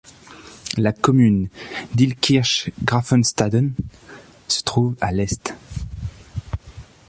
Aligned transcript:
La 0.77 0.93
commune 0.93 1.47
d'Illkirch-Graffenstaden 1.93 3.71
se 4.47 4.63
trouve 4.63 4.95
à 4.99 5.11
l'est. 5.11 5.53